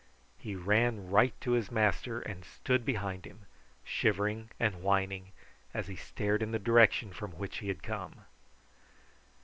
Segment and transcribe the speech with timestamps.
[0.39, 3.45] He ran right to his master and stood behind him,
[3.83, 5.31] shivering and whining,
[5.75, 8.21] as he stared in the direction from which he had come.